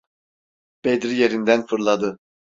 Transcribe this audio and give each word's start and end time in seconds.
Bedri 0.85 1.15
yerinden 1.15 1.61
fırladı: 1.67 2.17